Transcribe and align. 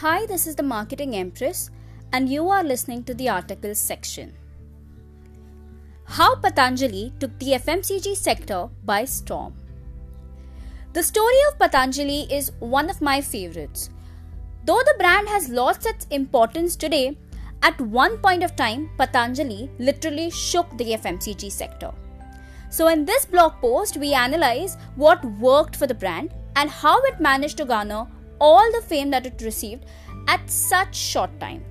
Hi, 0.00 0.26
this 0.26 0.46
is 0.46 0.54
the 0.54 0.62
Marketing 0.62 1.16
Empress, 1.16 1.70
and 2.12 2.28
you 2.28 2.48
are 2.50 2.62
listening 2.62 3.02
to 3.04 3.14
the 3.14 3.28
articles 3.28 3.78
section. 3.78 4.32
How 6.04 6.36
Patanjali 6.36 7.12
took 7.18 7.38
the 7.38 7.52
FMCG 7.52 8.14
sector 8.16 8.68
by 8.84 9.04
storm. 9.04 9.54
The 10.92 11.02
story 11.02 11.40
of 11.48 11.58
Patanjali 11.58 12.32
is 12.32 12.52
one 12.60 12.88
of 12.88 13.02
my 13.02 13.20
favorites. 13.20 13.90
Though 14.64 14.82
the 14.84 14.94
brand 14.98 15.28
has 15.28 15.48
lost 15.48 15.84
its 15.84 16.06
importance 16.10 16.76
today, 16.76 17.16
at 17.62 17.80
one 17.80 18.18
point 18.18 18.42
of 18.42 18.54
time, 18.54 18.90
Patanjali 18.96 19.70
literally 19.78 20.30
shook 20.30 20.76
the 20.78 20.92
FMCG 20.92 21.50
sector. 21.50 21.92
So, 22.70 22.88
in 22.88 23.04
this 23.04 23.24
blog 23.24 23.54
post, 23.60 23.96
we 23.96 24.12
analyze 24.12 24.76
what 24.96 25.24
worked 25.24 25.76
for 25.76 25.86
the 25.86 25.94
brand 25.94 26.34
and 26.56 26.68
how 26.68 27.00
it 27.04 27.20
managed 27.20 27.56
to 27.58 27.64
garner 27.64 28.06
all 28.40 28.70
the 28.72 28.82
fame 28.82 29.10
that 29.10 29.26
it 29.26 29.42
received 29.42 29.84
at 30.26 30.50
such 30.50 30.94
short 30.94 31.30
time. 31.40 31.64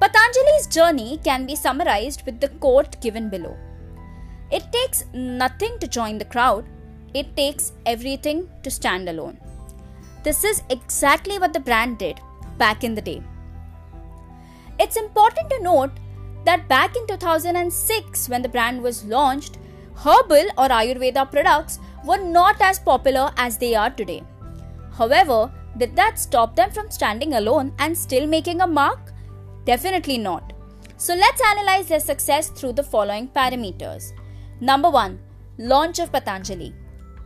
Patanjali's 0.00 0.66
journey 0.66 1.20
can 1.22 1.46
be 1.46 1.54
summarized 1.54 2.26
with 2.26 2.40
the 2.40 2.48
quote 2.48 3.00
given 3.00 3.28
below. 3.28 3.56
It 4.50 4.70
takes 4.72 5.04
nothing 5.14 5.78
to 5.78 5.86
join 5.86 6.18
the 6.18 6.24
crowd, 6.24 6.64
it 7.14 7.36
takes 7.36 7.72
everything 7.86 8.48
to 8.62 8.70
stand 8.70 9.08
alone. 9.08 9.38
This 10.24 10.44
is 10.44 10.62
exactly 10.70 11.38
what 11.38 11.52
the 11.52 11.60
brand 11.60 11.98
did 11.98 12.20
back 12.58 12.84
in 12.84 12.94
the 12.94 13.02
day. 13.02 13.22
It's 14.78 14.96
important 14.96 15.50
to 15.50 15.62
note 15.62 15.92
that 16.44 16.68
back 16.68 16.96
in 16.96 17.06
2006, 17.06 18.28
when 18.28 18.42
the 18.42 18.48
brand 18.48 18.82
was 18.82 19.04
launched, 19.04 19.58
herbal 19.96 20.46
or 20.58 20.68
Ayurveda 20.68 21.30
products 21.30 21.78
were 22.04 22.18
not 22.18 22.60
as 22.60 22.78
popular 22.78 23.30
as 23.36 23.58
they 23.58 23.74
are 23.74 23.90
today. 23.90 24.22
However, 24.92 25.50
did 25.78 25.96
that 25.96 26.18
stop 26.18 26.54
them 26.54 26.70
from 26.70 26.90
standing 26.90 27.34
alone 27.34 27.72
and 27.78 27.96
still 27.96 28.26
making 28.26 28.60
a 28.60 28.66
mark? 28.66 29.12
Definitely 29.64 30.18
not. 30.18 30.52
So 30.96 31.14
let's 31.14 31.42
analyze 31.42 31.88
their 31.88 32.00
success 32.00 32.48
through 32.50 32.74
the 32.74 32.82
following 32.82 33.28
parameters. 33.28 34.12
Number 34.60 34.90
1 34.90 35.18
Launch 35.58 35.98
of 35.98 36.12
Patanjali. 36.12 36.74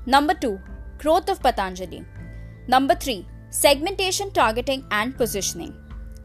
Number 0.07 0.35
2 0.35 0.59
Growth 0.99 1.29
of 1.29 1.43
Patanjali. 1.43 2.05
Number 2.69 2.95
3 2.95 3.27
Segmentation, 3.51 4.31
targeting, 4.31 4.85
and 4.91 5.17
positioning. 5.17 5.75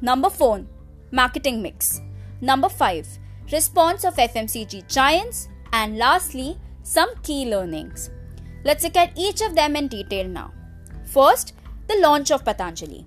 Number 0.01 0.29
4 0.29 0.65
Marketing 1.11 1.61
mix. 1.61 2.01
Number 2.39 2.69
5 2.69 3.07
Response 3.51 4.05
of 4.05 4.15
FMCG 4.15 4.87
giants. 4.87 5.49
And 5.73 5.97
lastly, 5.97 6.57
some 6.83 7.09
key 7.23 7.45
learnings. 7.45 8.09
Let's 8.63 8.83
look 8.83 8.97
at 8.97 9.17
each 9.17 9.41
of 9.41 9.55
them 9.55 9.75
in 9.75 9.87
detail 9.87 10.27
now. 10.27 10.51
First, 11.05 11.53
the 11.87 11.99
launch 11.99 12.31
of 12.31 12.45
Patanjali. 12.45 13.05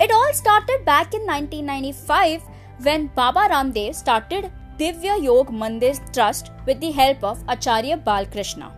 It 0.00 0.10
all 0.10 0.32
started 0.32 0.84
back 0.84 1.14
in 1.14 1.22
1995 1.26 2.42
when 2.82 3.08
Baba 3.14 3.48
Ramdev 3.50 3.94
started 3.94 4.50
Divya 4.78 5.22
Yog 5.22 5.50
Mandir 5.50 5.98
Trust 6.12 6.50
with 6.66 6.80
the 6.80 6.90
help 6.90 7.22
of 7.22 7.42
Acharya 7.48 7.96
Balkrishna. 7.96 8.72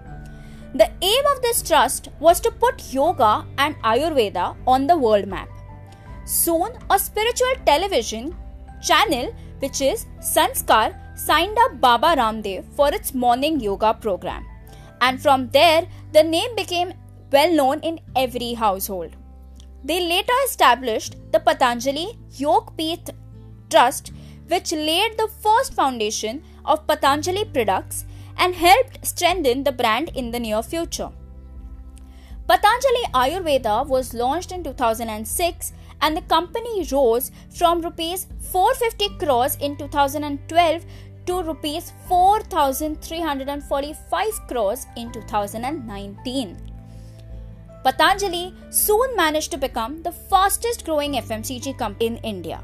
The 0.75 0.91
aim 1.00 1.25
of 1.34 1.41
this 1.43 1.62
trust 1.62 2.09
was 2.21 2.39
to 2.41 2.50
put 2.50 2.93
yoga 2.93 3.47
and 3.56 3.77
Ayurveda 3.83 4.56
on 4.67 4.87
the 4.87 4.97
world 4.97 5.27
map. 5.27 5.48
Soon, 6.25 6.71
a 6.91 6.98
spiritual 6.98 7.55
television 7.65 8.37
channel, 8.83 9.34
which 9.61 9.81
is 9.81 10.06
Sanskar, 10.21 10.95
signed 11.17 11.59
up 11.59 11.81
Baba 11.81 12.14
Ramdev 12.17 12.64
for 12.77 12.92
its 12.92 13.14
morning 13.14 13.59
yoga 13.59 13.95
program. 13.95 14.45
And 15.00 15.20
from 15.20 15.48
there, 15.50 15.86
the 16.12 16.22
name 16.22 16.55
became 16.55 16.92
well 17.33 17.53
known 17.53 17.81
in 17.81 18.00
every 18.14 18.55
household. 18.55 19.17
They 19.83 20.00
later 20.00 20.33
established 20.44 21.17
the 21.33 21.41
Patanjali 21.41 22.19
Yogpeeth 22.39 23.10
Trust, 23.71 24.12
which 24.49 24.72
laid 24.72 25.16
the 25.16 25.28
first 25.43 25.75
foundation 25.75 26.43
of 26.65 26.87
Patanjali 26.87 27.44
products 27.44 28.05
and 28.37 28.55
helped 28.55 29.05
strengthen 29.05 29.65
the 29.65 29.72
brand 29.72 30.10
in 30.15 30.31
the 30.31 30.41
near 30.41 30.62
future. 30.62 31.10
Patanjali 32.49 33.05
Ayurveda 33.12 33.87
was 33.87 34.15
launched 34.15 34.53
in 34.53 34.62
2006 34.62 35.72
and 36.00 36.16
the 36.16 36.22
company 36.22 36.87
rose 36.93 37.32
from 37.50 37.81
rupees 37.81 38.26
450 38.53 39.19
crores 39.25 39.56
in 39.56 39.76
2012 39.76 40.84
to 41.26 41.42
rupees 41.42 41.92
4345 42.09 44.47
crores 44.48 44.87
in 44.97 45.12
2019. 45.12 46.56
Patanjali 47.84 48.54
soon 48.70 49.14
managed 49.16 49.50
to 49.53 49.59
become 49.59 50.03
the 50.03 50.12
fastest 50.12 50.84
growing 50.84 51.14
FMCG 51.14 51.78
company 51.78 52.06
in 52.06 52.16
India. 52.19 52.62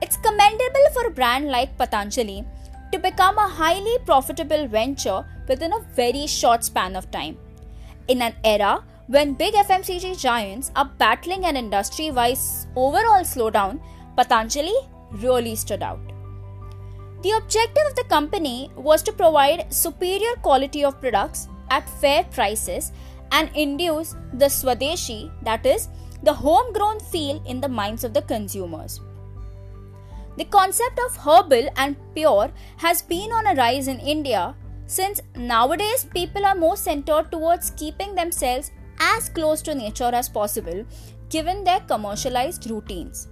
It's 0.00 0.16
commendable 0.16 0.90
for 0.92 1.06
a 1.06 1.10
brand 1.10 1.48
like 1.48 1.78
Patanjali 1.78 2.44
to 2.92 2.98
become 2.98 3.38
a 3.38 3.48
highly 3.48 3.96
profitable 4.04 4.66
venture 4.66 5.24
within 5.48 5.72
a 5.72 5.80
very 5.94 6.26
short 6.26 6.64
span 6.64 6.96
of 6.96 7.08
time. 7.10 7.38
In 8.08 8.22
an 8.22 8.34
era 8.44 8.82
when 9.08 9.34
big 9.34 9.54
FMCG 9.54 10.18
giants 10.18 10.70
are 10.76 10.90
battling 10.98 11.44
an 11.44 11.56
industry 11.56 12.10
wide 12.10 12.38
overall 12.76 13.24
slowdown, 13.24 13.80
Patanjali 14.16 14.74
really 15.12 15.54
stood 15.54 15.82
out. 15.82 16.11
The 17.22 17.30
objective 17.30 17.86
of 17.88 17.94
the 17.94 18.04
company 18.08 18.70
was 18.74 19.02
to 19.04 19.12
provide 19.12 19.72
superior 19.72 20.34
quality 20.42 20.84
of 20.84 21.00
products 21.00 21.48
at 21.70 21.88
fair 21.88 22.24
prices 22.24 22.90
and 23.30 23.48
induce 23.54 24.16
the 24.34 24.46
Swadeshi, 24.46 25.30
that 25.44 25.64
is, 25.64 25.88
the 26.24 26.32
homegrown 26.32 26.98
feel 26.98 27.42
in 27.46 27.60
the 27.60 27.68
minds 27.68 28.02
of 28.02 28.12
the 28.12 28.22
consumers. 28.22 29.00
The 30.36 30.46
concept 30.46 30.98
of 31.06 31.16
herbal 31.16 31.68
and 31.76 31.96
pure 32.14 32.50
has 32.78 33.02
been 33.02 33.30
on 33.30 33.46
a 33.46 33.54
rise 33.54 33.86
in 33.86 34.00
India 34.00 34.56
since 34.86 35.20
nowadays 35.36 36.04
people 36.12 36.44
are 36.44 36.54
more 36.54 36.76
centered 36.76 37.30
towards 37.30 37.70
keeping 37.70 38.14
themselves 38.14 38.72
as 38.98 39.28
close 39.28 39.62
to 39.62 39.74
nature 39.74 40.10
as 40.12 40.28
possible 40.28 40.84
given 41.28 41.64
their 41.64 41.80
commercialized 41.80 42.68
routines. 42.68 43.28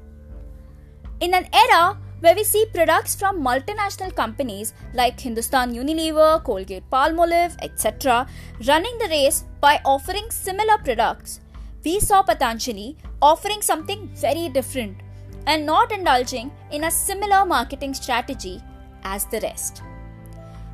In 1.20 1.34
an 1.34 1.48
era 1.52 1.98
where 2.20 2.34
we 2.34 2.44
see 2.44 2.64
products 2.72 3.14
from 3.14 3.42
multinational 3.42 4.14
companies 4.14 4.72
like 4.94 5.18
Hindustan 5.18 5.74
Unilever, 5.74 6.42
Colgate 6.44 6.88
Palmolive, 6.90 7.56
etc., 7.62 8.26
running 8.66 8.96
the 8.98 9.08
race 9.08 9.44
by 9.60 9.80
offering 9.84 10.30
similar 10.30 10.78
products, 10.78 11.40
we 11.84 11.98
saw 11.98 12.22
Patanjali 12.22 12.96
offering 13.22 13.62
something 13.62 14.08
very 14.14 14.48
different 14.48 14.98
and 15.46 15.64
not 15.64 15.92
indulging 15.92 16.50
in 16.70 16.84
a 16.84 16.90
similar 16.90 17.46
marketing 17.46 17.94
strategy 17.94 18.62
as 19.04 19.24
the 19.26 19.40
rest. 19.40 19.82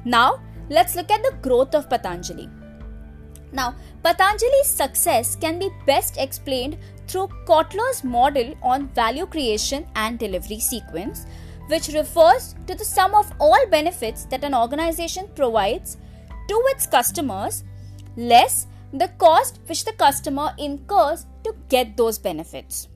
Now, 0.05 0.41
let's 0.69 0.97
look 0.97 1.11
at 1.11 1.23
the 1.23 1.37
growth 1.43 1.75
of 1.75 1.89
Patanjali. 1.89 2.49
Now, 3.53 3.77
Patanjali's 4.03 4.67
success 4.67 5.37
can 5.37 5.59
be 5.59 5.71
best 5.87 6.17
explained 6.19 6.77
through 7.06 7.28
Kotler's 7.47 8.05
model 8.05 8.55
on 8.62 8.89
value 8.89 9.27
creation 9.27 9.87
and 9.94 10.19
delivery 10.19 10.61
sequence, 10.61 11.27
which 11.69 11.89
refers 11.89 12.55
to 12.67 12.75
the 12.75 12.84
sum 12.84 13.15
of 13.15 13.33
all 13.41 13.67
benefits 13.71 14.25
that 14.27 14.44
an 14.44 14.55
organization 14.55 15.28
provides 15.34 15.97
to 16.49 16.62
its 16.67 16.87
customers 16.87 17.65
less 18.17 18.67
the 18.93 19.09
cost 19.19 19.61
which 19.67 19.84
the 19.84 19.93
customer 19.93 20.53
incurs 20.59 21.27
to 21.44 21.55
get 21.69 21.97
those 21.97 22.19
benefits. 22.19 22.89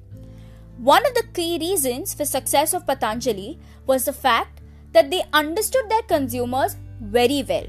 One 0.78 1.04
of 1.04 1.14
the 1.14 1.26
key 1.34 1.58
reasons 1.58 2.14
for 2.14 2.24
success 2.24 2.72
of 2.72 2.86
Patanjali 2.86 3.58
was 3.86 4.04
the 4.04 4.12
fact 4.12 4.60
that 4.92 5.10
they 5.10 5.24
understood 5.32 5.88
their 5.88 6.02
consumers 6.02 6.76
very 7.00 7.44
well. 7.46 7.66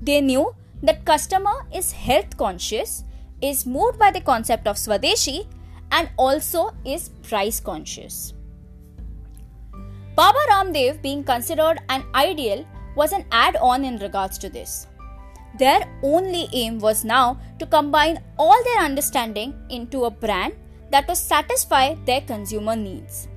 They 0.00 0.20
knew 0.20 0.54
that 0.82 1.04
customer 1.04 1.66
is 1.74 1.92
health 1.92 2.36
conscious, 2.36 3.04
is 3.40 3.64
moved 3.64 3.98
by 3.98 4.10
the 4.10 4.20
concept 4.20 4.66
of 4.66 4.76
Swadeshi 4.76 5.46
and 5.96 6.10
also 6.16 6.62
is 6.84 7.10
price 7.28 7.60
conscious. 7.60 8.34
Baba 10.16 10.42
Ramdev 10.50 11.00
being 11.02 11.22
considered 11.24 11.80
an 11.88 12.04
ideal 12.14 12.66
was 12.96 13.12
an 13.12 13.24
add 13.30 13.56
on 13.56 13.84
in 13.84 13.98
regards 13.98 14.38
to 14.38 14.48
this. 14.48 14.86
Their 15.58 15.80
only 16.02 16.48
aim 16.52 16.78
was 16.80 17.04
now 17.04 17.38
to 17.58 17.66
combine 17.66 18.22
all 18.38 18.64
their 18.64 18.84
understanding 18.84 19.54
into 19.70 20.04
a 20.04 20.10
brand 20.10 20.54
that 20.90 21.06
would 21.08 21.16
satisfy 21.16 21.94
their 22.06 22.20
consumer 22.22 22.76
needs. 22.76 23.28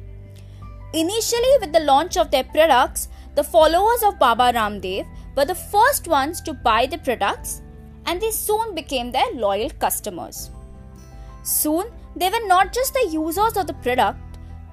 Initially, 0.94 1.54
with 1.62 1.74
the 1.74 1.86
launch 1.92 2.18
of 2.18 2.32
their 2.32 2.44
products, 2.44 3.10
the 3.36 3.44
followers 3.44 4.02
of 4.04 4.18
Baba 4.20 4.52
Ramdev 4.54 5.08
were 5.36 5.46
the 5.46 5.62
first 5.74 6.08
ones 6.08 6.42
to 6.42 6.54
buy 6.54 6.88
the 6.88 6.98
products 6.98 7.62
and 8.08 8.20
they 8.22 8.32
soon 8.32 8.74
became 8.74 9.12
their 9.12 9.32
loyal 9.34 9.70
customers. 9.70 10.50
Soon, 11.44 11.88
they 12.20 12.30
were 12.30 12.48
not 12.48 12.74
just 12.74 12.94
the 12.94 13.10
users 13.12 13.58
of 13.58 13.68
the 13.68 13.74
product, 13.74 14.20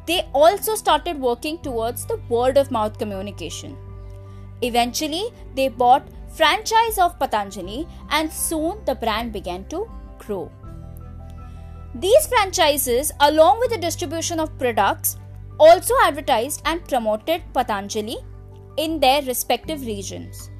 they 0.06 0.22
also 0.32 0.74
started 0.74 1.20
working 1.20 1.58
towards 1.58 2.06
the 2.06 2.20
word 2.28 2.56
of 2.56 2.70
mouth 2.70 2.98
communication. 2.98 3.76
Eventually, 4.62 5.24
they 5.54 5.68
bought 5.68 6.08
franchise 6.28 6.98
of 6.98 7.18
Patanjali, 7.18 7.86
and 8.10 8.32
soon 8.32 8.78
the 8.84 8.94
brand 8.94 9.32
began 9.32 9.64
to 9.66 9.88
grow. 10.18 10.50
These 11.94 12.26
franchises, 12.26 13.12
along 13.20 13.60
with 13.60 13.70
the 13.70 13.78
distribution 13.78 14.40
of 14.40 14.58
products, 14.58 15.16
also 15.58 15.94
advertised 16.04 16.62
and 16.64 16.86
promoted 16.88 17.42
Patanjali 17.52 18.16
in 18.76 18.98
their 18.98 19.22
respective 19.22 19.86
regions, 19.86 20.50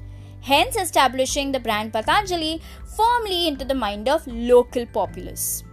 hence 0.41 0.77
establishing 0.77 1.51
the 1.51 1.59
brand 1.59 1.91
Patanjali 1.91 2.61
firmly 2.95 3.47
into 3.47 3.65
the 3.65 3.75
mind 3.75 4.07
of 4.07 4.25
local 4.27 4.85
populace. 4.85 5.63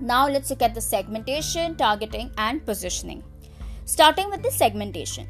Now 0.00 0.28
let's 0.28 0.50
look 0.50 0.62
at 0.62 0.74
the 0.74 0.80
segmentation, 0.80 1.76
targeting, 1.76 2.30
and 2.36 2.64
positioning. 2.64 3.22
Starting 3.84 4.30
with 4.30 4.42
the 4.42 4.50
segmentation. 4.50 5.26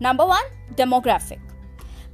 Number 0.00 0.26
one, 0.26 0.44
demographic. 0.74 1.38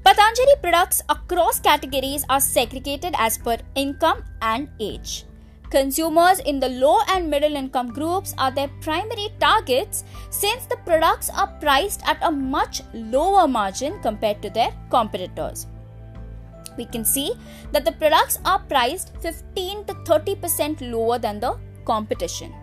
Patanjali 0.04 0.54
products 0.62 1.02
across 1.08 1.60
categories 1.60 2.24
are 2.28 2.40
segregated 2.40 3.14
as 3.18 3.36
per 3.36 3.58
income 3.74 4.24
and 4.42 4.68
age. 4.78 5.24
Consumers 5.70 6.40
in 6.40 6.58
the 6.58 6.68
low 6.68 6.98
and 7.08 7.30
middle 7.30 7.54
income 7.54 7.92
groups 7.92 8.34
are 8.38 8.50
their 8.50 8.68
primary 8.80 9.28
targets 9.38 10.04
since 10.30 10.66
the 10.66 10.76
products 10.84 11.30
are 11.30 11.46
priced 11.60 12.02
at 12.08 12.18
a 12.22 12.30
much 12.30 12.82
lower 12.92 13.46
margin 13.46 14.00
compared 14.02 14.42
to 14.42 14.50
their 14.50 14.72
competitors. 14.90 15.66
We 16.80 16.86
can 16.86 17.04
see 17.04 17.28
that 17.72 17.84
the 17.84 17.92
products 17.92 18.38
are 18.44 18.60
priced 18.72 19.12
15 19.18 19.84
to 19.88 19.94
30% 20.10 20.90
lower 20.92 21.18
than 21.18 21.40
the 21.40 21.52
competition. 21.84 22.54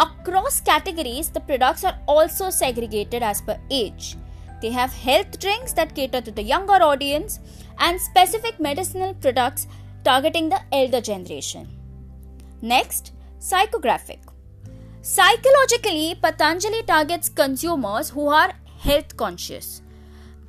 Across 0.00 0.62
categories, 0.62 1.28
the 1.28 1.40
products 1.40 1.84
are 1.84 1.98
also 2.06 2.48
segregated 2.50 3.22
as 3.22 3.42
per 3.42 3.58
age. 3.70 4.16
They 4.62 4.70
have 4.70 4.92
health 4.92 5.38
drinks 5.38 5.72
that 5.74 5.94
cater 5.94 6.20
to 6.22 6.30
the 6.30 6.42
younger 6.42 6.80
audience 6.90 7.40
and 7.78 8.00
specific 8.00 8.58
medicinal 8.58 9.12
products 9.14 9.66
targeting 10.04 10.48
the 10.48 10.60
elder 10.72 11.00
generation. 11.00 11.68
Next, 12.62 13.12
psychographic. 13.38 14.20
Psychologically, 15.02 16.16
Patanjali 16.22 16.82
targets 16.84 17.28
consumers 17.28 18.10
who 18.10 18.28
are 18.28 18.52
health 18.78 19.16
conscious. 19.16 19.82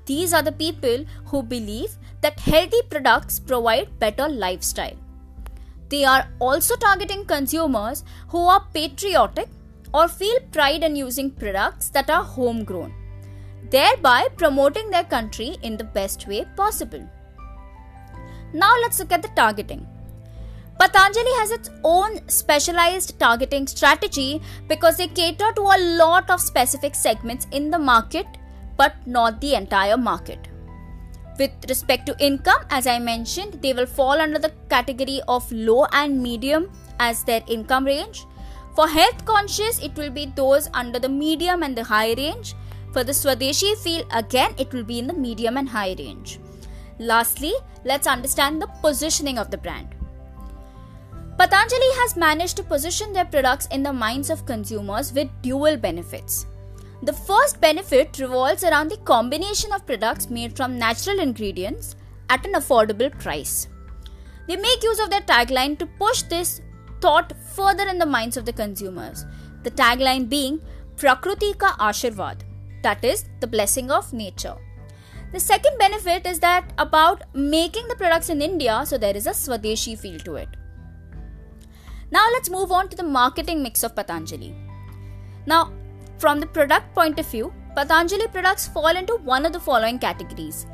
These 0.05 0.33
are 0.33 0.41
the 0.41 0.51
people 0.51 1.05
who 1.25 1.43
believe 1.43 1.97
that 2.21 2.39
healthy 2.39 2.81
products 2.89 3.39
provide 3.39 3.99
better 3.99 4.27
lifestyle. 4.27 4.97
They 5.89 6.03
are 6.03 6.27
also 6.39 6.75
targeting 6.75 7.25
consumers 7.25 8.03
who 8.29 8.39
are 8.39 8.65
patriotic 8.73 9.47
or 9.93 10.07
feel 10.07 10.39
pride 10.51 10.83
in 10.83 10.95
using 10.95 11.29
products 11.29 11.89
that 11.89 12.09
are 12.09 12.23
homegrown, 12.23 12.93
thereby 13.69 14.27
promoting 14.35 14.89
their 14.89 15.03
country 15.03 15.55
in 15.61 15.77
the 15.77 15.83
best 15.83 16.27
way 16.27 16.45
possible. 16.55 17.07
Now 18.53 18.75
let's 18.81 18.99
look 18.99 19.11
at 19.11 19.21
the 19.21 19.29
targeting. 19.29 19.87
Patanjali 20.79 21.31
has 21.37 21.51
its 21.51 21.69
own 21.83 22.27
specialized 22.27 23.19
targeting 23.19 23.67
strategy 23.67 24.41
because 24.67 24.97
they 24.97 25.07
cater 25.07 25.51
to 25.53 25.61
a 25.61 25.83
lot 25.97 26.29
of 26.29 26.41
specific 26.41 26.95
segments 26.95 27.47
in 27.51 27.69
the 27.69 27.79
market 27.79 28.25
but 28.77 28.95
not 29.05 29.39
the 29.41 29.55
entire 29.55 29.97
market. 29.97 30.47
With 31.39 31.51
respect 31.67 32.05
to 32.07 32.15
income, 32.19 32.63
as 32.69 32.85
I 32.85 32.99
mentioned, 32.99 33.59
they 33.61 33.73
will 33.73 33.87
fall 33.87 34.21
under 34.21 34.37
the 34.37 34.53
category 34.69 35.21
of 35.27 35.51
low 35.51 35.85
and 35.91 36.21
medium 36.21 36.71
as 36.99 37.23
their 37.23 37.41
income 37.47 37.85
range. 37.85 38.25
For 38.75 38.87
health 38.87 39.25
conscious, 39.25 39.79
it 39.81 39.95
will 39.95 40.09
be 40.09 40.27
those 40.35 40.69
under 40.73 40.99
the 40.99 41.09
medium 41.09 41.63
and 41.63 41.75
the 41.75 41.83
high 41.83 42.13
range. 42.13 42.55
For 42.91 43.03
the 43.03 43.11
Swadeshi 43.11 43.75
feel, 43.77 44.05
again, 44.11 44.53
it 44.57 44.71
will 44.71 44.83
be 44.83 44.99
in 44.99 45.07
the 45.07 45.13
medium 45.13 45.57
and 45.57 45.67
high 45.67 45.95
range. 45.97 46.39
Lastly, 46.99 47.53
let's 47.83 48.05
understand 48.05 48.61
the 48.61 48.67
positioning 48.81 49.39
of 49.39 49.49
the 49.49 49.57
brand. 49.57 49.95
Patanjali 51.37 51.91
has 52.01 52.15
managed 52.15 52.57
to 52.57 52.63
position 52.63 53.11
their 53.11 53.25
products 53.25 53.65
in 53.67 53.81
the 53.81 53.91
minds 53.91 54.29
of 54.29 54.45
consumers 54.45 55.11
with 55.11 55.29
dual 55.41 55.77
benefits. 55.77 56.45
The 57.03 57.11
first 57.11 57.59
benefit 57.59 58.17
revolves 58.17 58.63
around 58.63 58.89
the 58.89 58.95
combination 58.95 59.73
of 59.73 59.85
products 59.85 60.29
made 60.29 60.55
from 60.55 60.79
natural 60.79 61.19
ingredients 61.19 61.97
at 62.29 62.45
an 62.45 62.53
affordable 62.53 63.11
price. 63.19 63.67
They 64.47 64.55
make 64.55 64.81
use 64.81 64.99
of 64.99 65.09
their 65.09 65.19
tagline 65.19 65.77
to 65.79 65.85
push 65.85 66.21
this 66.21 66.61
thought 67.01 67.33
further 67.55 67.85
in 67.89 67.97
the 67.97 68.05
minds 68.05 68.37
of 68.37 68.45
the 68.45 68.53
consumers. 68.53 69.25
The 69.63 69.71
tagline 69.71 70.29
being 70.29 70.61
Prakruti 70.95 71.57
ka 71.57 71.75
Ashirvad, 71.77 72.43
that 72.83 73.03
is, 73.03 73.25
the 73.41 73.47
blessing 73.47 73.91
of 73.91 74.13
nature. 74.13 74.55
The 75.33 75.41
second 75.41 75.77
benefit 75.77 76.25
is 76.25 76.39
that 76.39 76.71
about 76.77 77.23
making 77.35 77.89
the 77.89 77.95
products 77.95 78.29
in 78.29 78.41
India, 78.41 78.83
so 78.85 78.97
there 78.97 79.17
is 79.17 79.27
a 79.27 79.31
Swadeshi 79.31 79.99
feel 79.99 80.19
to 80.19 80.35
it. 80.35 80.49
Now 82.11 82.25
let's 82.31 82.49
move 82.49 82.71
on 82.71 82.87
to 82.87 82.95
the 82.95 83.03
marketing 83.03 83.61
mix 83.61 83.83
of 83.83 83.93
Patanjali. 83.93 84.55
Now, 85.45 85.73
from 86.23 86.39
the 86.39 86.47
product 86.55 86.93
point 86.95 87.19
of 87.19 87.27
view, 87.29 87.51
Patanjali 87.75 88.27
products 88.27 88.65
fall 88.65 88.95
into 88.99 89.15
one 89.31 89.45
of 89.45 89.51
the 89.51 89.59
following 89.59 89.99
categories 89.99 90.65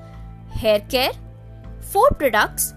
hair 0.62 0.82
care, 0.94 1.14
food 1.80 2.12
products, 2.20 2.74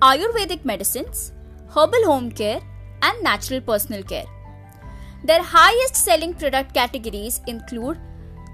Ayurvedic 0.00 0.64
medicines, 0.64 1.32
herbal 1.74 2.04
home 2.06 2.30
care, 2.30 2.60
and 3.02 3.22
natural 3.22 3.60
personal 3.60 4.02
care. 4.02 4.24
Their 5.24 5.42
highest 5.42 5.96
selling 5.96 6.34
product 6.34 6.72
categories 6.72 7.40
include 7.46 7.98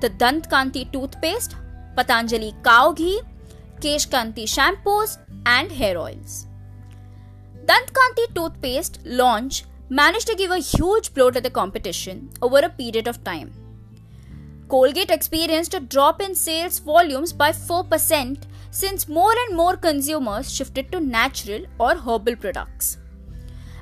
the 0.01 0.09
Dant 0.09 0.51
Kanti 0.51 0.85
toothpaste, 0.93 1.55
Patanjali 1.97 2.55
cow 2.65 2.93
ghee, 2.93 3.21
Kesh 3.81 4.09
Kanti 4.09 4.47
shampoos, 4.57 5.19
and 5.47 5.71
hair 5.71 5.97
oils. 5.97 6.47
Dantkanti 7.67 8.27
toothpaste 8.35 8.99
launch 9.05 9.63
managed 9.89 10.27
to 10.27 10.37
give 10.37 10.51
a 10.51 10.59
huge 10.59 11.15
blow 11.15 11.31
to 11.31 11.41
the 11.41 11.51
competition 11.51 12.31
over 12.43 12.59
a 12.59 12.69
period 12.69 13.09
of 13.09 13.23
time. 13.25 13.53
Colgate 14.69 15.11
experienced 15.11 15.73
a 15.73 15.81
drop 15.81 16.21
in 16.21 16.35
sales 16.35 16.79
volumes 16.79 17.33
by 17.33 17.53
4% 17.53 18.43
since 18.71 19.09
more 19.09 19.33
and 19.47 19.57
more 19.57 19.77
consumers 19.77 20.53
shifted 20.53 20.93
to 20.93 21.01
natural 21.01 21.65
or 21.79 21.95
herbal 21.97 22.37
products. 22.37 22.99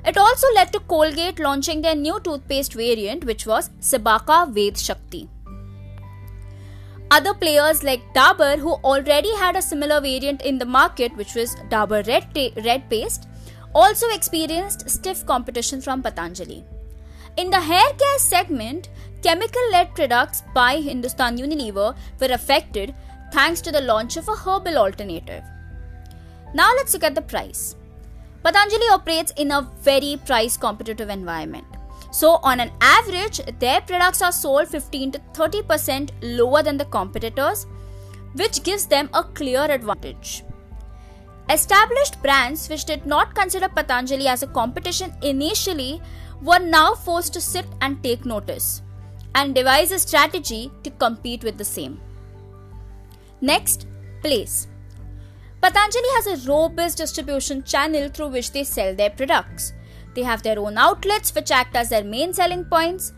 It 0.05 0.17
also 0.17 0.47
led 0.55 0.71
to 0.71 0.79
Colgate 0.79 1.39
launching 1.39 1.81
their 1.81 1.95
new 1.95 2.19
toothpaste 2.21 2.73
variant, 2.73 3.25
which 3.25 3.45
was 3.45 3.69
Cibaca 3.81 4.49
Ved 4.49 4.77
Shakti. 4.77 5.29
Other 7.11 7.33
players 7.33 7.83
like 7.83 8.13
Dabur, 8.13 8.57
who 8.57 8.73
already 8.75 9.35
had 9.35 9.57
a 9.57 9.61
similar 9.61 9.99
variant 9.99 10.41
in 10.43 10.57
the 10.57 10.65
market, 10.65 11.15
which 11.17 11.35
was 11.35 11.55
Dabur 11.69 12.07
Red, 12.07 12.33
ta- 12.33 12.61
Red 12.63 12.89
Paste, 12.89 13.27
also 13.81 14.07
experienced 14.09 14.89
stiff 14.89 15.23
competition 15.31 15.79
from 15.79 16.01
Patanjali. 16.01 16.63
In 17.37 17.51
the 17.51 17.59
hair 17.59 17.89
care 17.99 18.19
segment, 18.19 18.89
chemical 19.21 19.71
led 19.71 19.93
products 19.93 20.41
by 20.55 20.77
Hindustan 20.77 21.37
Unilever 21.37 21.95
were 22.19 22.33
affected 22.37 22.95
thanks 23.31 23.61
to 23.61 23.71
the 23.71 23.81
launch 23.81 24.17
of 24.17 24.27
a 24.27 24.35
herbal 24.35 24.79
alternative. 24.79 25.43
Now 26.55 26.71
let's 26.75 26.93
look 26.93 27.03
at 27.03 27.13
the 27.13 27.21
price. 27.21 27.75
Patanjali 28.43 28.87
operates 28.87 29.33
in 29.37 29.51
a 29.51 29.69
very 29.81 30.19
price 30.25 30.57
competitive 30.57 31.09
environment. 31.09 31.67
So, 32.09 32.39
on 32.41 32.59
an 32.59 32.71
average, 32.81 33.41
their 33.59 33.81
products 33.81 34.23
are 34.23 34.31
sold 34.31 34.69
15 34.69 35.11
to 35.11 35.19
30% 35.33 36.09
lower 36.21 36.63
than 36.63 36.77
the 36.77 36.85
competitors, 36.85 37.67
which 38.33 38.63
gives 38.63 38.87
them 38.87 39.09
a 39.13 39.23
clear 39.23 39.65
advantage. 39.65 40.43
Established 41.49 42.21
brands 42.21 42.67
which 42.67 42.83
did 42.83 43.05
not 43.05 43.33
consider 43.33 43.69
Patanjali 43.69 44.27
as 44.27 44.43
a 44.43 44.47
competition 44.47 45.13
initially 45.21 46.01
were 46.41 46.59
now 46.59 46.93
forced 46.93 47.33
to 47.33 47.41
sit 47.41 47.65
and 47.81 48.03
take 48.03 48.25
notice 48.25 48.81
and 49.33 49.55
devise 49.55 49.91
a 49.91 49.99
strategy 49.99 50.71
to 50.83 50.91
compete 50.91 51.43
with 51.43 51.57
the 51.57 51.63
same. 51.63 51.99
Next, 53.39 53.87
place. 54.21 54.67
Patanjali 55.61 56.07
has 56.15 56.27
a 56.27 56.49
robust 56.51 56.97
distribution 56.97 57.63
channel 57.63 58.09
through 58.09 58.29
which 58.29 58.51
they 58.51 58.63
sell 58.63 58.93
their 58.93 59.09
products. 59.09 59.73
They 60.15 60.23
have 60.23 60.43
their 60.43 60.59
own 60.59 60.77
outlets 60.77 61.33
which 61.33 61.51
act 61.51 61.75
as 61.75 61.89
their 61.89 62.03
main 62.03 62.33
selling 62.33 62.65
points. 62.65 63.13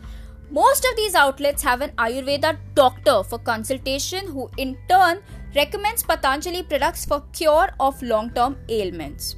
Most 0.52 0.86
of 0.86 0.96
these 0.96 1.16
outlets 1.16 1.64
have 1.64 1.82
an 1.82 1.92
Ayurveda 1.92 2.58
doctor 2.76 3.24
for 3.24 3.40
consultation 3.40 4.28
who 4.28 4.50
in 4.58 4.78
turn 4.90 5.22
recommends 5.56 6.04
Patanjali 6.04 6.64
products 6.64 7.06
for 7.06 7.24
cure 7.34 7.70
of 7.80 8.02
long-term 8.02 8.58
ailments. 8.70 9.36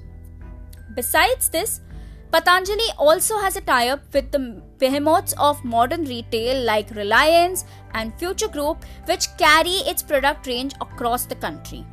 Besides 0.96 1.50
this, 1.50 1.82
Patanjali 2.32 2.88
also 2.98 3.38
has 3.40 3.58
a 3.58 3.62
tie-up 3.62 4.02
with 4.14 4.32
the 4.32 4.62
behemoths 4.78 5.34
of 5.38 5.64
modern 5.66 6.06
retail 6.06 6.64
like 6.64 6.90
Reliance 6.92 7.66
and 7.94 8.18
Future 8.18 8.48
Group 8.48 8.86
which 9.06 9.28
carry 9.38 9.78
its 9.92 10.02
product 10.02 10.48
range 10.48 10.74
across 10.80 11.26
the 11.26 11.36
country. 11.36 11.86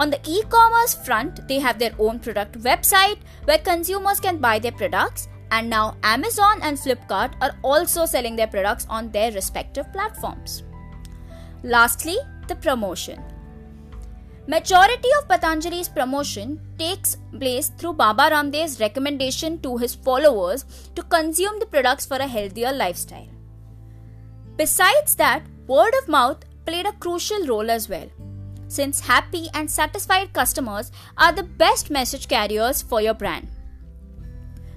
On 0.00 0.10
the 0.10 0.20
e-commerce 0.24 0.94
front, 0.94 1.48
they 1.48 1.58
have 1.58 1.80
their 1.80 1.94
own 1.98 2.20
product 2.20 2.60
website 2.60 3.18
where 3.44 3.58
consumers 3.58 4.20
can 4.20 4.38
buy 4.38 4.60
their 4.60 4.72
products 4.72 5.28
and 5.50 5.68
now 5.68 5.96
Amazon 6.04 6.60
and 6.62 6.78
Flipkart 6.78 7.32
are 7.40 7.56
also 7.62 8.06
selling 8.06 8.36
their 8.36 8.46
products 8.46 8.86
on 8.88 9.10
their 9.10 9.32
respective 9.32 9.92
platforms. 9.92 10.62
Lastly, 11.64 12.18
the 12.48 12.56
promotion. 12.56 13.22
Majority 14.46 15.08
of 15.18 15.28
Patanjali's 15.28 15.90
promotion 15.90 16.58
takes 16.78 17.18
place 17.38 17.68
through 17.68 17.92
Baba 17.92 18.30
Ramdev's 18.30 18.80
recommendation 18.80 19.58
to 19.60 19.76
his 19.76 19.94
followers 19.94 20.64
to 20.94 21.02
consume 21.02 21.58
the 21.60 21.66
products 21.66 22.06
for 22.06 22.16
a 22.16 22.26
healthier 22.26 22.72
lifestyle. 22.72 23.28
Besides 24.56 25.16
that, 25.16 25.42
word 25.66 25.92
of 26.02 26.08
mouth 26.08 26.44
played 26.64 26.86
a 26.86 26.92
crucial 26.92 27.46
role 27.46 27.70
as 27.70 27.90
well, 27.90 28.08
since 28.68 29.00
happy 29.00 29.48
and 29.52 29.70
satisfied 29.70 30.32
customers 30.32 30.90
are 31.18 31.32
the 31.32 31.42
best 31.42 31.90
message 31.90 32.26
carriers 32.26 32.80
for 32.80 33.02
your 33.02 33.14
brand. 33.14 33.48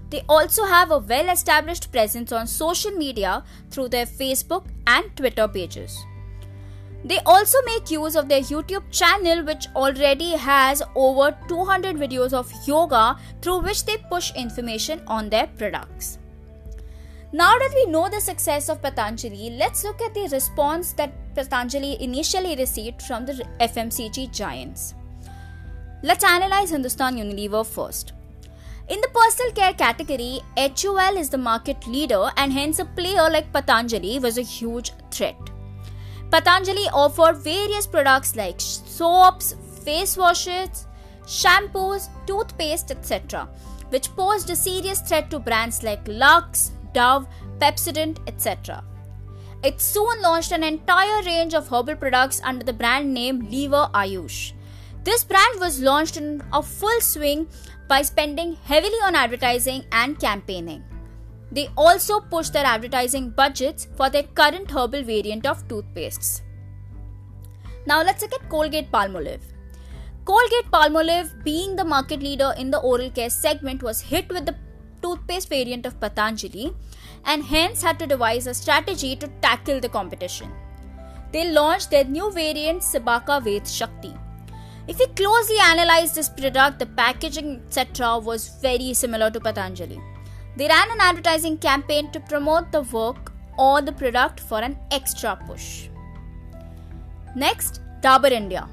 They 0.10 0.24
also 0.28 0.66
have 0.66 0.92
a 0.92 0.98
well 0.98 1.30
established 1.30 1.94
presence 1.94 2.34
on 2.34 2.46
social 2.46 2.92
media 2.92 3.46
through 3.70 3.88
their 3.88 4.06
Facebook 4.06 4.66
and 4.86 5.16
Twitter 5.16 5.48
pages. 5.48 5.98
They 7.04 7.20
also 7.26 7.58
make 7.66 7.90
use 7.90 8.16
of 8.16 8.30
their 8.30 8.42
YouTube 8.42 8.84
channel, 8.92 9.44
which 9.44 9.68
already 9.76 10.32
has 10.32 10.84
over 10.96 11.36
200 11.48 11.96
videos 11.96 12.32
of 12.32 12.52
yoga 12.68 13.18
through 13.42 13.62
which 13.62 13.86
they 13.86 13.98
push 13.98 14.32
information 14.36 15.02
on 15.08 15.30
their 15.30 15.48
products. 15.58 16.20
Now 17.34 17.58
that 17.58 17.72
we 17.74 17.86
know 17.86 18.10
the 18.10 18.20
success 18.20 18.70
of 18.70 18.82
Patanjali, 18.82 19.52
let's 19.58 19.84
look 19.84 20.02
at 20.02 20.14
the 20.14 20.28
response 20.32 20.92
that 20.94 21.14
Patanjali 21.34 22.02
initially 22.04 22.56
received 22.56 23.02
from 23.02 23.26
the 23.26 23.46
FMCG 23.60 24.32
giants. 24.34 24.96
Let's 26.04 26.24
analyze 26.26 26.72
Hindustan 26.72 27.16
Unilever 27.16 27.66
first. 27.66 28.14
In 28.90 29.00
the 29.00 29.08
personal 29.14 29.54
care 29.54 29.74
category, 29.74 30.42
HUL 30.58 31.16
is 31.16 31.30
the 31.30 31.38
market 31.38 31.88
leader 31.88 32.32
and 32.36 32.52
hence 32.52 32.80
a 32.80 32.86
player 32.86 33.30
like 33.30 33.54
Patanjali 33.54 34.20
was 34.20 34.38
a 34.38 34.42
huge 34.42 34.92
threat. 35.10 35.51
Patanjali 36.32 36.88
offered 36.94 37.38
various 37.40 37.86
products 37.86 38.38
like 38.38 38.62
soaps, 38.62 39.54
face 39.84 40.16
washes, 40.16 40.88
shampoos, 41.26 42.08
toothpaste, 42.26 42.90
etc., 42.90 43.50
which 43.90 44.16
posed 44.16 44.50
a 44.50 44.56
serious 44.56 45.02
threat 45.02 45.30
to 45.30 45.40
brands 45.40 45.84
like 45.84 46.08
Lux, 46.08 46.72
Dove, 46.94 47.28
Pepsodent, 47.60 48.20
etc. 48.28 48.82
It 49.62 49.82
soon 49.82 50.22
launched 50.22 50.54
an 50.54 50.64
entire 50.64 51.22
range 51.24 51.54
of 51.54 51.68
herbal 51.68 51.98
products 51.98 52.40
under 52.46 52.64
the 52.64 52.74
brand 52.74 53.14
name 53.14 53.42
Lever 53.52 53.90
Ayush. 53.94 54.54
This 55.04 55.26
brand 55.26 55.60
was 55.60 55.82
launched 55.82 56.16
in 56.16 56.42
a 56.54 56.64
full 56.64 57.02
swing 57.02 57.48
by 57.90 58.04
spending 58.04 58.56
heavily 58.64 59.02
on 59.04 59.16
advertising 59.16 59.84
and 59.92 60.18
campaigning. 60.18 60.84
They 61.52 61.70
also 61.76 62.20
push 62.20 62.50
their 62.50 62.66
advertising 62.66 63.32
budgets 63.32 63.88
for 63.98 64.10
their 64.10 64.24
current 64.24 64.72
herbal 64.72 65.04
variant 65.04 65.46
of 65.46 65.68
toothpastes. 65.68 66.42
Now 67.86 68.04
let's 68.04 68.22
look 68.22 68.34
at 68.34 68.50
Colgate 68.50 68.92
Palmolive. 68.92 69.42
Colgate 70.24 70.72
Palmolive, 70.72 71.44
being 71.44 71.76
the 71.76 71.84
market 71.84 72.22
leader 72.22 72.54
in 72.58 72.72
the 72.72 72.80
oral 72.80 73.10
care 73.10 73.30
segment, 73.30 73.84
was 73.84 74.02
hit 74.02 74.30
with 74.30 74.46
the 74.46 74.56
toothpaste 75.02 75.50
variant 75.50 75.86
of 75.86 76.00
Patanjali 76.00 76.74
and 77.26 77.44
hence 77.44 77.82
had 77.82 78.00
to 78.00 78.08
devise 78.08 78.48
a 78.48 78.54
strategy 78.54 79.16
to 79.16 79.28
tackle 79.42 79.80
the 79.80 79.90
competition. 79.90 80.52
They 81.34 81.52
launched 81.52 81.90
their 81.90 82.04
new 82.04 82.32
variant 82.32 82.82
Cibaca 82.82 83.42
Ved 83.44 83.68
Shakti. 83.68 84.14
If 84.88 85.00
we 85.00 85.08
closely 85.08 85.58
analyze 85.60 86.14
this 86.14 86.30
product, 86.30 86.80
the 86.80 86.86
packaging 86.86 87.62
etc. 87.68 88.20
was 88.20 88.50
very 88.62 88.94
similar 88.94 89.32
to 89.32 89.40
Patanjali. 89.40 90.00
They 90.58 90.68
ran 90.68 90.92
an 90.92 91.00
advertising 91.00 91.58
campaign 91.58 92.12
to 92.12 92.20
promote 92.20 92.72
the 92.72 92.82
work 92.82 93.32
or 93.58 93.82
the 93.82 93.92
product 93.92 94.40
for 94.40 94.60
an 94.60 94.78
extra 94.92 95.40
push. 95.48 95.88
Next, 97.36 97.82
Dabur 98.02 98.32
India. 98.32 98.68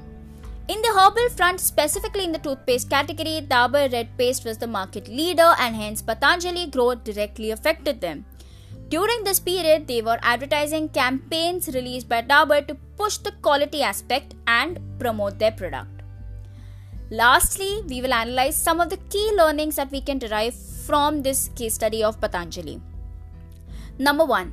In 0.67 0.81
the 0.81 0.89
herbal 0.89 1.29
front, 1.29 1.59
specifically 1.59 2.25
in 2.25 2.31
the 2.31 2.39
toothpaste 2.39 2.89
category, 2.89 3.45
Dabur 3.49 3.91
Red 3.91 4.09
Paste 4.17 4.45
was 4.45 4.57
the 4.57 4.67
market 4.67 5.07
leader 5.07 5.53
and 5.57 5.75
hence 5.75 6.01
Patanjali 6.01 6.67
growth 6.67 7.03
directly 7.03 7.51
affected 7.51 8.01
them. 8.01 8.25
During 8.89 9.23
this 9.23 9.39
period, 9.39 9.87
they 9.87 10.01
were 10.01 10.19
advertising 10.21 10.89
campaigns 10.89 11.67
released 11.69 12.09
by 12.09 12.21
Dabur 12.21 12.67
to 12.67 12.75
push 12.97 13.17
the 13.17 13.31
quality 13.41 13.81
aspect 13.81 14.35
and 14.47 14.79
promote 14.99 15.39
their 15.39 15.51
product. 15.51 16.01
Lastly, 17.09 17.81
we 17.87 18.01
will 18.01 18.13
analyze 18.13 18.55
some 18.55 18.79
of 18.79 18.89
the 18.89 18.97
key 19.09 19.31
learnings 19.35 19.75
that 19.77 19.91
we 19.91 20.01
can 20.01 20.19
derive 20.19 20.53
from 20.89 21.21
this 21.21 21.49
case 21.57 21.75
study 21.75 22.03
of 22.03 22.19
Patanjali. 22.19 22.81
Number 23.99 24.25
1. 24.25 24.51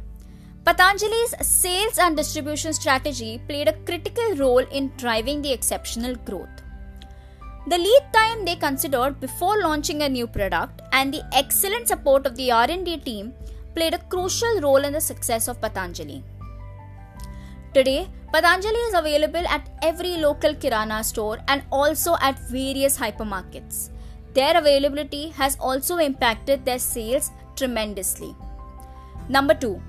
Patanjali's 0.66 1.34
sales 1.40 1.98
and 1.98 2.14
distribution 2.14 2.74
strategy 2.74 3.40
played 3.48 3.68
a 3.68 3.78
critical 3.88 4.34
role 4.36 4.66
in 4.78 4.92
driving 4.98 5.40
the 5.40 5.52
exceptional 5.52 6.14
growth. 6.28 6.56
The 7.68 7.78
lead 7.78 8.04
time 8.12 8.44
they 8.44 8.56
considered 8.56 9.18
before 9.18 9.62
launching 9.62 10.02
a 10.02 10.10
new 10.10 10.26
product 10.26 10.82
and 10.92 11.14
the 11.14 11.24
excellent 11.32 11.88
support 11.88 12.26
of 12.26 12.36
the 12.36 12.50
R&D 12.50 12.98
team 12.98 13.32
played 13.74 13.94
a 13.94 14.04
crucial 14.14 14.60
role 14.60 14.84
in 14.84 14.92
the 14.92 15.00
success 15.00 15.48
of 15.48 15.60
Patanjali. 15.62 16.22
Today, 17.72 18.08
Patanjali 18.32 18.82
is 18.90 18.94
available 18.94 19.46
at 19.48 19.70
every 19.82 20.16
local 20.18 20.54
Kirana 20.54 21.02
store 21.02 21.38
and 21.48 21.62
also 21.72 22.16
at 22.20 22.38
various 22.50 22.98
hypermarkets. 22.98 23.90
Their 24.36 24.58
availability 24.58 25.28
has 25.30 25.56
also 25.58 25.96
impacted 25.96 26.64
their 26.64 26.78
sales 26.78 27.30
tremendously. 27.56 28.34
Number 29.30 29.54
2. 29.54 29.80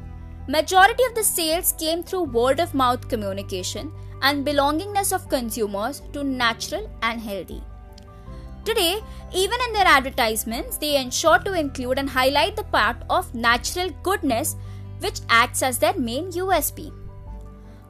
Majority 0.47 1.03
of 1.03 1.15
the 1.15 1.23
sales 1.23 1.73
came 1.77 2.01
through 2.01 2.35
word 2.35 2.61
of 2.61 2.73
mouth 2.73 3.09
communication 3.09 3.91
and 4.21 4.47
belongingness 4.47 5.11
of 5.13 5.27
consumers 5.27 6.01
to 6.13 6.23
natural 6.23 6.89
and 7.01 7.19
healthy. 7.19 7.61
Today, 8.63 9.01
even 9.33 9.59
in 9.67 9.73
their 9.73 9.87
advertisements, 9.87 10.77
they 10.77 10.95
ensure 10.95 11.39
to 11.39 11.53
include 11.53 11.99
and 11.99 12.09
highlight 12.09 12.55
the 12.55 12.63
part 12.63 12.95
of 13.09 13.35
natural 13.35 13.89
goodness 14.01 14.55
which 14.99 15.19
acts 15.29 15.61
as 15.61 15.77
their 15.77 15.97
main 15.97 16.31
USP. 16.31 16.93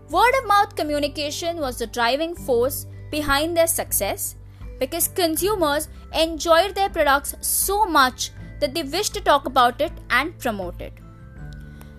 Word 0.09 0.33
of 0.41 0.47
mouth 0.47 0.75
communication 0.75 1.57
was 1.57 1.77
the 1.77 1.85
driving 1.85 2.35
force 2.35 2.87
behind 3.11 3.55
their 3.55 3.67
success 3.67 4.36
because 4.79 5.07
consumers 5.07 5.87
enjoyed 6.13 6.75
their 6.75 6.89
products 6.89 7.35
so 7.41 7.85
much 7.85 8.31
that 8.59 8.73
they 8.73 8.83
wished 8.83 9.13
to 9.13 9.21
talk 9.21 9.45
about 9.45 9.81
it 9.81 9.91
and 10.09 10.37
promote 10.39 10.81
it. 10.81 10.93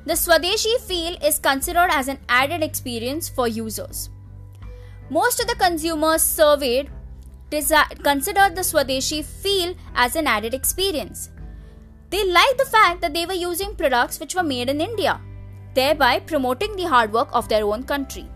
The 0.06 0.14
Swadeshi 0.14 0.78
feel 0.80 1.16
is 1.22 1.38
considered 1.38 1.90
as 1.90 2.08
an 2.08 2.18
added 2.28 2.62
experience 2.62 3.28
for 3.28 3.46
users. 3.46 4.10
Most 5.10 5.40
of 5.40 5.46
the 5.46 5.54
consumers 5.54 6.22
surveyed 6.22 6.90
considered 7.50 8.54
the 8.56 8.62
Swadeshi 8.62 9.24
feel 9.24 9.74
as 9.94 10.16
an 10.16 10.26
added 10.26 10.54
experience. 10.54 11.30
They 12.10 12.24
liked 12.30 12.58
the 12.58 12.64
fact 12.64 13.00
that 13.00 13.14
they 13.14 13.26
were 13.26 13.32
using 13.32 13.74
products 13.74 14.20
which 14.20 14.34
were 14.34 14.42
made 14.42 14.68
in 14.68 14.80
India 14.80 15.20
thereby 15.78 16.18
promoting 16.18 16.74
the 16.76 16.88
hard 16.92 17.12
work 17.12 17.28
of 17.32 17.48
their 17.48 17.64
own 17.64 17.84
country. 17.84 18.26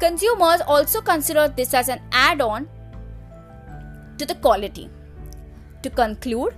Consumers 0.00 0.60
also 0.66 1.00
considered 1.00 1.56
this 1.56 1.74
as 1.74 1.88
an 1.88 2.00
add 2.12 2.40
on 2.40 2.68
to 4.18 4.26
the 4.26 4.34
quality. 4.36 4.90
To 5.82 5.90
conclude, 5.90 6.54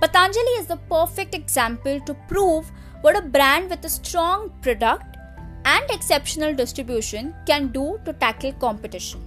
Patanjali 0.00 0.54
is 0.60 0.66
the 0.66 0.78
perfect 0.88 1.34
example 1.34 2.00
to 2.00 2.14
prove 2.28 2.70
what 3.02 3.16
a 3.16 3.22
brand 3.22 3.70
with 3.70 3.84
a 3.84 3.88
strong 3.88 4.50
product 4.62 5.16
and 5.64 5.84
exceptional 5.90 6.54
distribution 6.54 7.34
can 7.46 7.68
do 7.68 7.98
to 8.04 8.12
tackle 8.12 8.52
competition. 8.52 9.20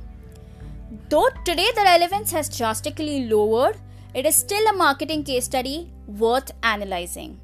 Though 1.09 1.29
today 1.45 1.69
the 1.75 1.83
relevance 1.83 2.31
has 2.31 2.55
drastically 2.57 3.25
lowered, 3.25 3.77
it 4.13 4.25
is 4.25 4.35
still 4.35 4.65
a 4.67 4.73
marketing 4.75 5.23
case 5.23 5.45
study 5.45 5.89
worth 6.07 6.51
analyzing. 6.63 7.39